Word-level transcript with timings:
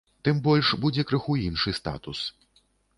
Тым 0.27 0.39
больш, 0.47 0.71
будзе 0.87 1.07
крыху 1.11 1.37
іншы 1.45 1.77
статус. 1.83 2.27